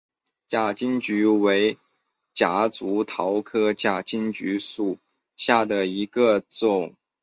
[0.47, 1.77] 假金桔为
[2.33, 4.97] 夹竹桃科假金桔属
[5.35, 6.95] 下的一个种。